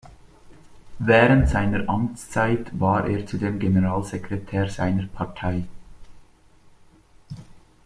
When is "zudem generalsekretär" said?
3.27-4.67